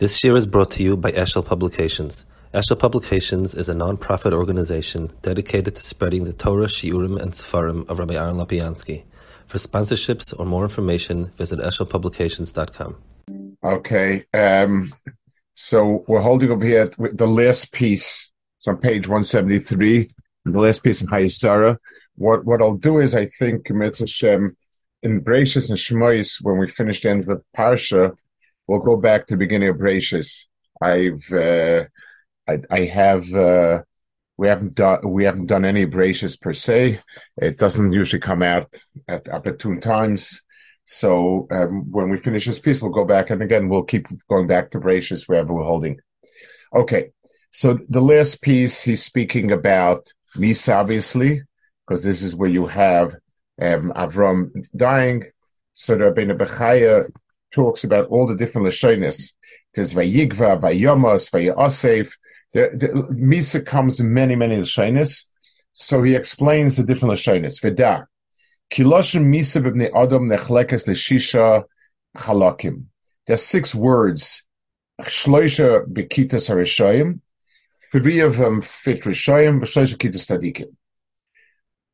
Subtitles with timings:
[0.00, 2.24] This year is brought to you by Eshel Publications.
[2.52, 8.00] Eshel Publications is a non-profit organization dedicated to spreading the Torah, Shiurim, and Sefarim of
[8.00, 9.04] Rabbi Aaron Lapiansky.
[9.46, 12.96] For sponsorships or more information, visit eshelpublications.com.
[13.62, 14.92] Okay, um,
[15.52, 18.32] so we're holding up here with the last piece.
[18.58, 20.08] It's on page 173,
[20.44, 21.78] the last piece in Chayei Sarah.
[22.16, 24.56] What what I'll do is I think Mitzvah Shem
[25.04, 28.16] in Bereishis and Shmois, when we finish the end of the Parsha,
[28.66, 30.46] we'll go back to the beginning of Bereishis.
[30.80, 31.84] I've uh,
[32.48, 33.82] I, I, have uh,
[34.36, 37.00] we haven't done we haven't done any Bereishis per se.
[37.36, 38.74] It doesn't usually come out
[39.08, 40.42] at opportune times.
[40.86, 44.46] So um, when we finish this piece, we'll go back and again we'll keep going
[44.46, 45.98] back to Bereishis wherever we're holding.
[46.74, 47.10] Okay,
[47.50, 51.42] so the last piece he's speaking about Misa, obviously,
[51.86, 53.14] because this is where you have
[53.62, 55.24] um, Avram dying.
[55.72, 57.08] So Rabbeinu Bechaya
[57.54, 59.32] talks about all the different lashonis.
[59.74, 62.12] There's Vayigva, Vayomos, Vayosef.
[62.52, 65.24] The, the Misa comes in many, many lashonis.
[65.72, 67.60] So he explains the different lashonis.
[67.60, 68.06] Veda,
[68.72, 71.64] Kiloshim Misa b'bnei Adam nechlekes l'shisha
[72.16, 72.84] chalakim.
[73.26, 74.42] There's six words.
[75.02, 77.20] Shloisha bekitas harishoyim.
[77.92, 79.60] Three of them fit rishoyim.
[79.60, 80.74] V'shloisha kitas tzadikim.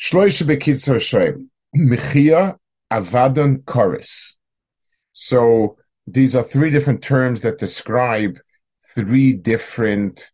[0.00, 1.46] Shloisha bekitas harishoyim.
[1.74, 2.56] Mechia,
[2.92, 4.36] Avadon, Chorus.
[5.18, 8.38] So these are three different terms that describe
[8.94, 10.28] three different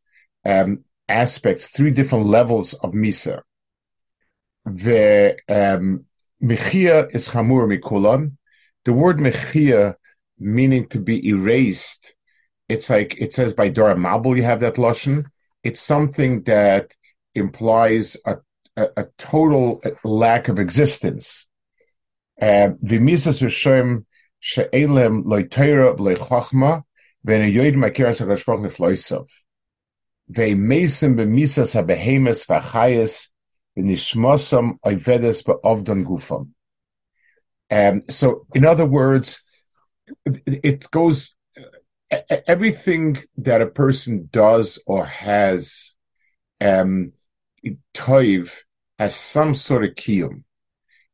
[0.44, 3.42] um, aspects, three different levels of Misa.
[4.64, 6.06] The um,
[6.42, 8.32] Mechia is Chamur Mikulan.
[8.84, 9.94] The word Mechia,
[10.40, 12.14] meaning to be erased,
[12.68, 15.26] it's like it says by Dora Mabul, you have that Lashon.
[15.62, 16.92] It's something that
[17.36, 18.38] implies a,
[18.76, 21.46] a, a total lack of existence.
[22.40, 24.06] Uh, V'misas Rishoim
[24.42, 25.24] she'elem
[27.54, 28.18] yoid makiras.
[30.28, 32.44] Ve'mesim b'misas ha-behemes
[33.78, 35.44] v'nishmosam oivedes
[36.04, 36.48] gufam.
[37.70, 39.42] Um, so, in other words,
[40.26, 41.34] it goes,
[42.10, 45.94] everything that a person does or has,
[46.60, 47.12] um,
[47.94, 48.52] toiv,
[48.98, 50.42] has some sort of kiyum.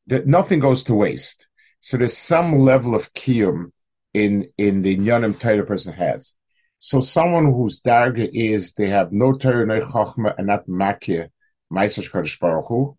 [0.07, 1.48] That nothing goes to waste.
[1.81, 3.73] So there's some level of kiyum
[4.15, 6.35] in in the nyanim Torah person has.
[6.79, 11.29] So someone whose darga is they have no Torah, no chachma, and not makir,
[11.73, 12.97] ma'aser kadosh baruch Hu.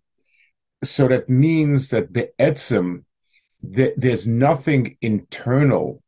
[0.84, 3.04] So that means that the etzim,
[3.62, 6.02] the, there's nothing internal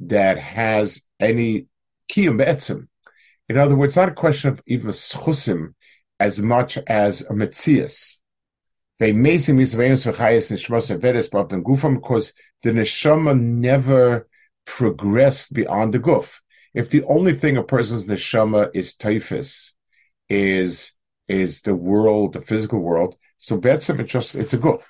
[0.00, 1.66] that has any
[2.10, 2.88] kiyum be'etzim.
[3.48, 5.74] In other words, it's not a question of even schusim
[6.18, 8.16] as much as a metzias.
[9.02, 12.32] They amazing misvayimus v'chayis nishmas avedes b'avdan gufam because
[12.62, 14.28] the neshama never
[14.64, 16.38] progressed beyond the guf.
[16.72, 19.74] If the only thing a person's neshama is typhus,
[20.28, 20.92] is
[21.26, 24.84] is the world, the physical world, so betzim it's just it's a guf.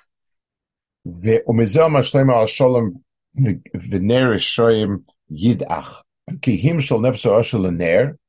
[1.05, 3.03] The umizel mashleim al shalom
[3.35, 6.03] v'ner shoyim yidach
[6.43, 8.19] ki him shal nefso ashel ner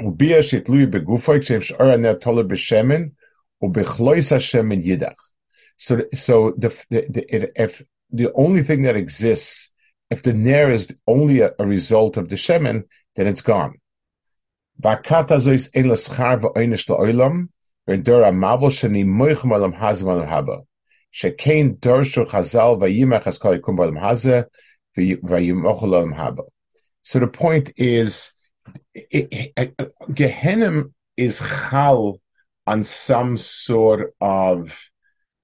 [0.00, 3.12] ubia shitluy begufay kshem sh'ara ner tola b'shemen
[5.76, 9.70] So, so the, the, the, if the only thing that exists,
[10.10, 12.84] if the ner is only a, a result of the shemen,
[13.16, 13.74] then it's gone.
[27.02, 28.32] So the point is,
[30.12, 32.20] Gehenim is chal
[32.66, 34.90] on some sort of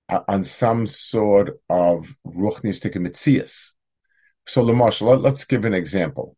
[0.08, 3.70] uh, on some sort of ruchnistic mitzias.
[4.46, 6.36] So, Lamarsh, let, us give an example.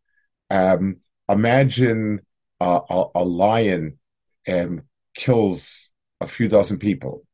[0.50, 0.96] Um,
[1.28, 2.20] imagine
[2.60, 3.98] a, a, lion
[4.46, 4.82] um,
[5.14, 5.90] kills
[6.20, 7.24] a few dozen people,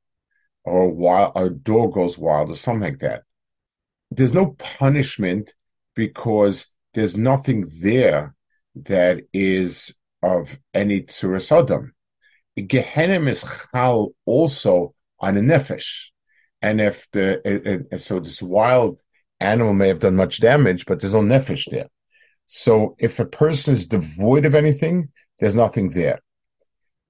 [0.64, 0.88] or
[1.34, 3.24] a, a dog goes wild, or something like that.
[4.10, 5.52] There's no punishment
[5.94, 8.34] because there's nothing there
[8.76, 11.94] that is of any tsuras adam.
[12.58, 16.06] Gehenim is chal also on a nefesh,
[16.60, 19.00] and if the it, it, so this wild
[19.38, 21.88] animal may have done much damage, but there's no nefesh there.
[22.46, 26.20] So if a person is devoid of anything, there's nothing there.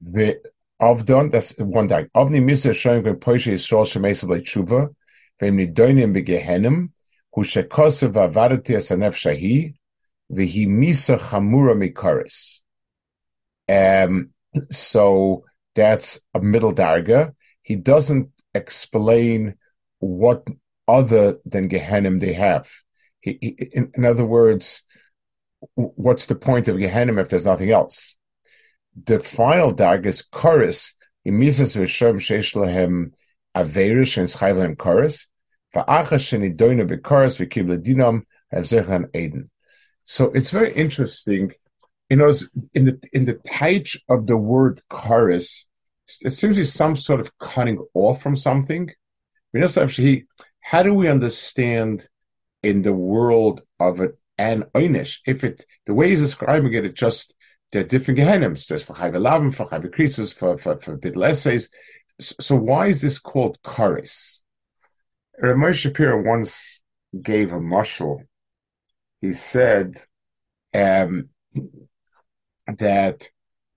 [0.01, 0.41] The
[0.81, 2.09] avdon that's one thing.
[2.15, 4.95] Avni misa showing when poishe Yisrael shemesav leitshuva
[5.41, 6.91] v'im nidonim begehenim
[7.33, 9.75] hu shekosev avadati as anef shahi
[10.31, 12.61] v'hi misa chamura mikaris.
[13.69, 14.31] Um,
[14.70, 15.44] so
[15.75, 17.35] that's a middle darga.
[17.62, 19.55] He doesn't explain
[19.99, 20.47] what
[20.88, 22.69] other than Gehenim they have.
[23.23, 24.82] In, other words,
[25.75, 28.17] what's the point of Gehenna if there's nothing else?
[29.05, 30.94] The final dag is chorus.
[31.26, 33.12] Imisas v'shem sheish lahem
[33.55, 35.26] averish and schayv lahem chorus.
[35.75, 38.23] Va'achas shenidoyna b'chorus v'kib ledinam
[38.53, 39.50] avzechan eden.
[40.05, 41.53] So it's very interesting.
[42.11, 42.33] You know,
[42.75, 45.67] in the in the taich of the word chorus,
[46.23, 48.91] it seems to be some sort of cutting off from something.
[50.61, 52.09] How do we understand
[52.62, 55.19] in the world of it and einish?
[55.27, 57.35] If it the way he's describing it, it just
[57.73, 58.67] there are different gehenim.
[58.67, 61.69] There's for chayv elavim, for chayv kritzes, for for for bidl essays.
[62.21, 64.41] So why is this called karis?
[65.43, 66.83] Ramesh Shapiro once
[67.23, 68.25] gave a mushal.
[69.21, 70.03] He said
[70.75, 71.31] um,
[72.78, 73.28] that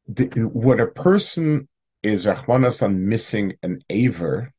[0.08, 1.68] the, when a person
[2.02, 4.54] is Rahmanasan missing an aver,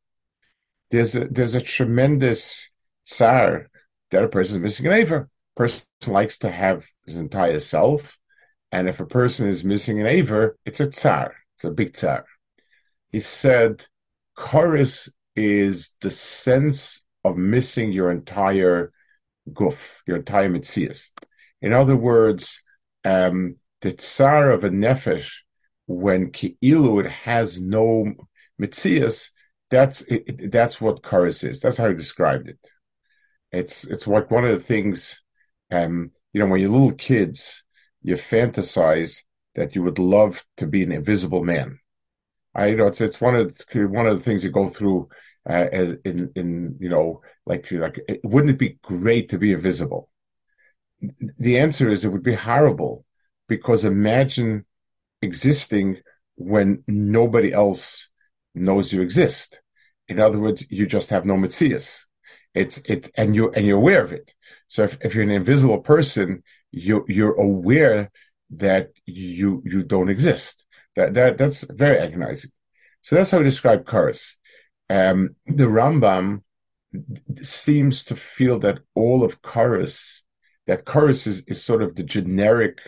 [0.91, 2.71] there's a there's a tremendous
[3.05, 3.69] tsar
[4.11, 5.29] that a person is missing an aver.
[5.57, 8.19] Person likes to have his entire self,
[8.73, 11.35] and if a person is missing an aver, it's a tsar.
[11.57, 12.25] It's a big tsar.
[13.13, 13.87] He said,
[14.35, 18.93] chorus is the sense of missing your entire
[19.53, 21.09] goof, your entire mitzias.
[21.63, 22.61] In other words,
[23.05, 25.31] um, the tsar of a nefesh,
[25.87, 28.15] when ki'ilu it has no
[28.59, 29.29] mitzias,
[29.71, 31.61] that's it, that's what chorus is.
[31.61, 32.59] That's how he described it.
[33.53, 35.23] It's it's like one of the things,
[35.71, 37.63] um, you know, when you're little kids,
[38.03, 39.21] you fantasize
[39.55, 41.79] that you would love to be an invisible man.
[42.55, 45.09] I you know it's it's one of the, one of the things you go through
[45.47, 45.67] uh,
[46.07, 50.09] in in you know like like wouldn't it be great to be invisible?
[51.39, 53.04] The answer is it would be horrible
[53.49, 54.65] because imagine
[55.23, 55.99] existing
[56.37, 58.09] when nobody else
[58.55, 59.61] knows you exist.
[60.09, 62.03] In other words, you just have no mitzias.
[62.55, 64.35] It's it and you and you're aware of it.
[64.69, 68.11] So if, if you're an invisible person, you you're aware
[68.51, 70.65] that you you don't exist.
[70.97, 72.51] That that that's very agonizing.
[73.03, 74.37] So that's how we describe chorus.
[74.89, 76.43] Um, the Rambam
[77.43, 80.23] seems to feel that all of chorus,
[80.67, 82.79] that chorus is, is sort of the generic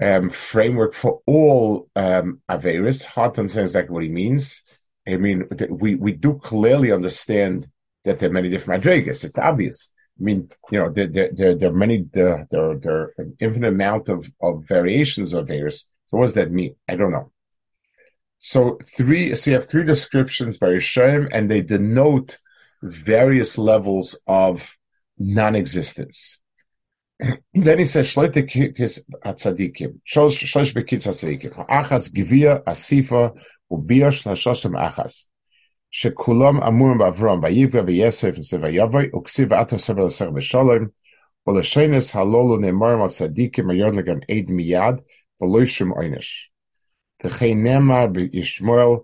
[0.00, 3.04] um, framework for all um, Averis.
[3.04, 4.62] Hard to understand exactly what he means.
[5.06, 7.68] I mean, we, we do clearly understand
[8.04, 9.24] that there are many different madrigas.
[9.24, 9.90] It's obvious.
[10.18, 13.68] I mean, you know, there, there, there, are many, there, there, there are an infinite
[13.68, 15.84] amount of, of variations of Averis.
[16.06, 16.76] So what does that mean?
[16.88, 17.32] I don't know.
[18.38, 22.38] So three, so you have three descriptions by Rishonim, and they denote
[22.82, 24.76] various levels of
[25.18, 26.40] non-existence.
[27.53, 33.33] then he says, Shloite kitis atzadikim, shlosh bekitz atzadikim, achas givia asifa
[33.71, 35.27] ubia shlashoshim achas.
[35.91, 40.87] שכולם אמורים באברהם, ויבגע ויסף ויבוי, וכסיב ועתו סבל לסר בשלום,
[41.47, 44.95] ולשנס הלולו נאמרים על צדיקים היוד לגן עד מיד,
[45.41, 46.51] ולא שום עונש.
[47.25, 48.97] וכן נאמר בישמואל,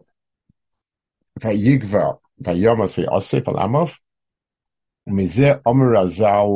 [1.44, 3.98] ויגבר ויומס ויוסף על עמוף,
[5.07, 6.48] ומזה אומר הזל,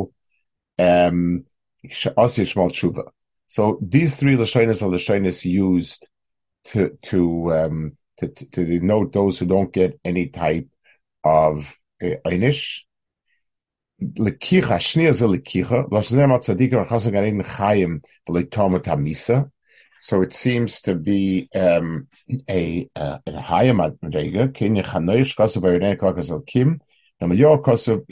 [3.46, 6.08] so these three Lashonis are Lashonis used
[6.66, 10.68] to to, um, to, to, denote those who don't get any type
[11.24, 12.80] of uh, Einish.
[14.02, 19.50] Lekicha, Shnia is a Lekicha, Lashnem HaTzadik or Chazan Ganin Chayim v'leitom Tamisa.
[20.02, 22.08] So it seems to be um,
[22.48, 24.54] a, uh, a, higher madrega.
[24.54, 26.80] Kenya chanoish kosev ayonek lakas al kim.
[27.20, 28.06] Namalyor kosev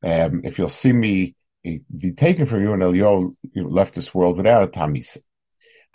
[0.00, 1.34] um, if you'll see me
[1.64, 5.16] be taken from you and Elio left this world without a tamis.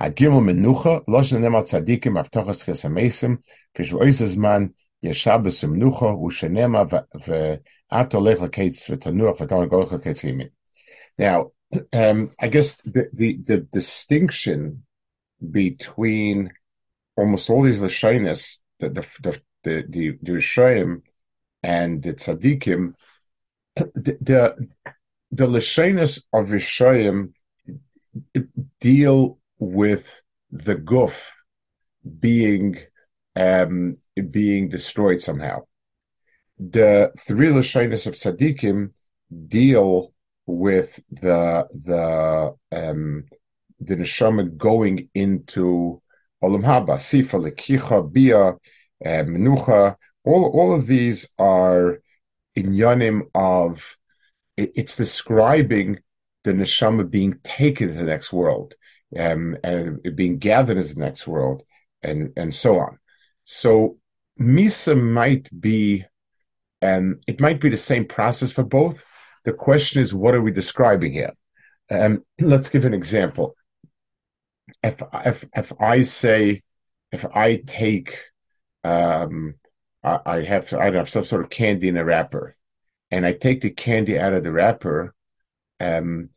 [0.02, 3.38] Hagimel menucha loshen nemat tzadikim avtochas chesamesim
[3.76, 3.94] fish
[4.36, 6.86] man yeshabes menucha ushenema
[7.26, 10.50] ve'ato lech leketz v'tanuach v'tan golech leketz yimin.
[11.18, 11.52] Now,
[11.94, 14.84] um, I guess the, the, the distinction
[15.52, 16.52] between
[17.16, 18.60] almost all these lashonis,
[18.90, 21.32] the the the the, the, the
[21.64, 22.94] and the tzaddikim,
[23.76, 24.68] the, the
[25.32, 25.48] the
[26.34, 27.34] of Rishayim
[28.80, 30.22] deal with
[30.52, 31.30] the guf
[32.20, 32.78] being
[33.36, 33.98] um,
[34.30, 35.64] being destroyed somehow.
[36.60, 38.92] The three Lashonis of Tzadikim
[39.48, 40.14] deal
[40.46, 43.26] with the the um,
[43.80, 46.02] the neshama going into
[46.44, 48.58] olam haba, sifa, lekicha, bia, uh,
[49.04, 49.96] menucha.
[50.26, 52.00] All all of these are
[52.58, 53.98] inyanim of
[54.56, 56.00] it's describing
[56.44, 58.76] the neshama being taken to the next world
[59.18, 61.64] um, and being gathered into the next world
[62.02, 63.00] and, and so on.
[63.46, 63.98] So
[64.40, 66.06] Misa might be
[66.82, 69.04] and it might be the same process for both.
[69.46, 71.32] The question is, what are we describing here?
[71.90, 73.56] Um, let's give an example.
[74.84, 76.64] If if if I say,
[77.12, 78.18] if I take,
[78.84, 79.56] um,
[80.04, 82.56] I, I have I have some sort of candy in a wrapper,
[83.12, 85.14] and I take the candy out of the wrapper,
[85.80, 86.30] um,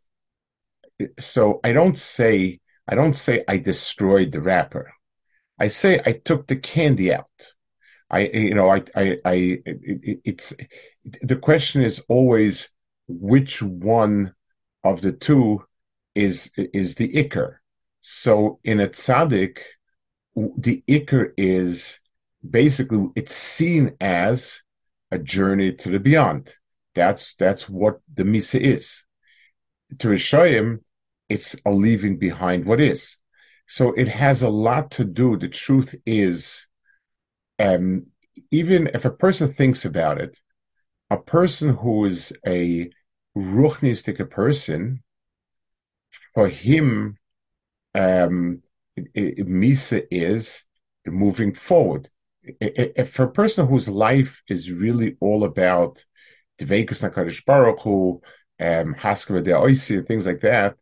[1.19, 4.93] so I don't say I don't say I destroyed the wrapper.
[5.59, 7.27] I say I took the candy out.
[8.11, 10.53] I, you know, I, I, I it, it's
[11.23, 12.71] the question is always
[13.09, 14.35] which one
[14.85, 15.65] of the two
[16.15, 17.57] is is the ikr.
[18.09, 19.59] So in a tzaddik,
[20.37, 21.99] the ikr is
[22.49, 24.63] basically it's seen as
[25.11, 26.55] a journey to the beyond.
[26.95, 29.05] That's that's what the misa is.
[29.99, 30.85] To Rishayim,
[31.29, 33.19] it's a leaving behind what is.
[33.67, 35.37] So it has a lot to do.
[35.37, 36.69] The truth is,
[37.59, 38.07] um,
[38.53, 40.39] even if a person thinks about it,
[41.11, 42.89] a person who is a
[43.37, 45.03] ruchnistic person,
[46.35, 47.19] for him,
[47.97, 48.63] um,
[49.17, 50.65] misa is
[51.07, 52.09] moving forward.
[52.61, 56.05] If for a person whose life is really all about
[56.61, 58.21] Dveikus Nakarish Baruch Hu,
[58.61, 60.77] um, Haskava de Oisi, and things like that,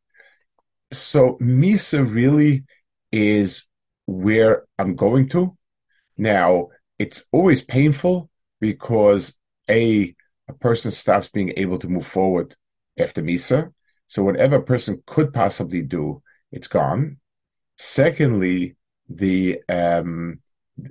[0.93, 2.65] so Misa really
[3.11, 3.65] is
[4.07, 5.57] where I'm going to.
[6.17, 6.69] Now,
[6.99, 8.31] it's always painful
[8.61, 9.35] because
[9.69, 10.15] a
[10.47, 12.55] a person stops being able to move forward
[12.99, 13.73] after Misa.
[14.09, 16.23] So whatever a person could possibly do,
[16.55, 17.19] it's gone.
[17.77, 18.77] Secondly,
[19.09, 20.41] the um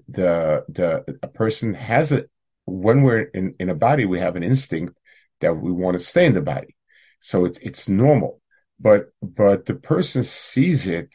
[0.08, 2.30] the the a person has it
[2.66, 4.98] when we're in, in a body, we have an instinct
[5.42, 6.76] that we want to stay in the body.
[7.20, 8.42] So it's it's normal
[8.84, 11.10] but but the person sees it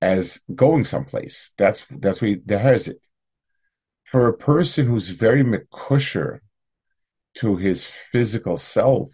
[0.00, 1.52] as going someplace.
[1.56, 3.04] That's that's what he has it.
[4.04, 6.40] For a person who's very makusher
[7.36, 9.10] to his physical self,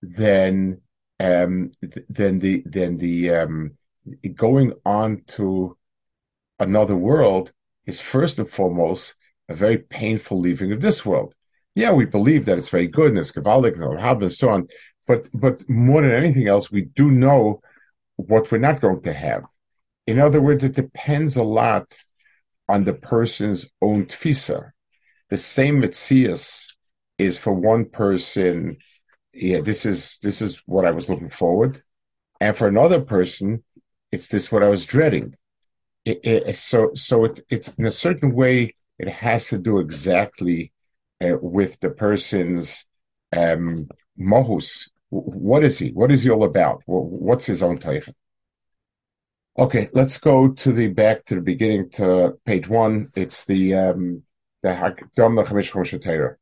[0.00, 0.80] then
[1.20, 3.72] um, th- then the then the um,
[4.34, 5.76] going on to
[6.58, 7.52] another world
[7.86, 9.14] is first and foremost
[9.48, 11.34] a very painful leaving of this world.
[11.74, 14.68] Yeah, we believe that it's very good and it's Kabbalic and and so on,
[15.06, 17.60] but but more than anything else, we do know
[18.16, 19.44] what we're not going to have.
[20.06, 21.96] In other words, it depends a lot
[22.68, 24.70] on the person's own tfisa.
[25.30, 26.66] The same mitzias
[27.18, 28.78] is for one person.
[29.40, 31.82] Yeah, this is this is what I was looking forward,
[32.40, 33.62] and for another person,
[34.10, 35.36] it's this what I was dreading.
[36.04, 40.72] It, it, so so it, it's in a certain way it has to do exactly
[41.20, 42.84] uh, with the person's
[43.36, 45.90] um, mohus, what is he?
[45.90, 46.82] What is he all about?
[46.86, 48.14] What's his own teichen?
[49.56, 53.12] Okay, let's go to the back to the beginning to page one.
[53.14, 54.22] It's the um,
[54.62, 56.38] the.